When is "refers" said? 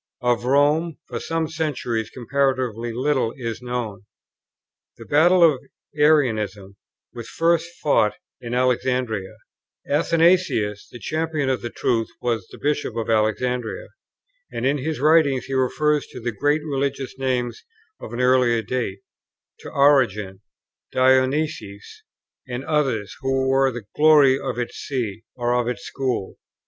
15.53-16.07